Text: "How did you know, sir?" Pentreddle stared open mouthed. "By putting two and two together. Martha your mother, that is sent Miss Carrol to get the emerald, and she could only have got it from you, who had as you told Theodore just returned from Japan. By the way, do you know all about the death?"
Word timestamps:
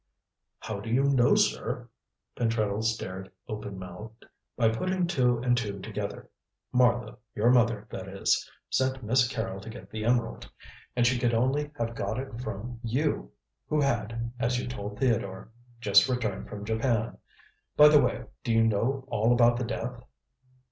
"How 0.57 0.79
did 0.79 0.95
you 0.95 1.03
know, 1.03 1.35
sir?" 1.35 1.87
Pentreddle 2.35 2.81
stared 2.83 3.31
open 3.47 3.77
mouthed. 3.77 4.25
"By 4.57 4.69
putting 4.69 5.05
two 5.05 5.37
and 5.37 5.55
two 5.55 5.77
together. 5.79 6.27
Martha 6.71 7.19
your 7.35 7.51
mother, 7.51 7.85
that 7.91 8.07
is 8.07 8.49
sent 8.71 9.03
Miss 9.03 9.27
Carrol 9.27 9.61
to 9.61 9.69
get 9.69 9.91
the 9.91 10.03
emerald, 10.03 10.49
and 10.95 11.05
she 11.05 11.19
could 11.19 11.35
only 11.35 11.69
have 11.77 11.93
got 11.93 12.17
it 12.17 12.41
from 12.41 12.79
you, 12.81 13.31
who 13.67 13.79
had 13.79 14.31
as 14.39 14.57
you 14.59 14.67
told 14.67 14.97
Theodore 14.97 15.49
just 15.79 16.09
returned 16.09 16.49
from 16.49 16.65
Japan. 16.65 17.19
By 17.77 17.89
the 17.89 18.01
way, 18.01 18.23
do 18.43 18.51
you 18.51 18.63
know 18.63 19.05
all 19.07 19.31
about 19.31 19.57
the 19.57 19.65
death?" 19.65 20.03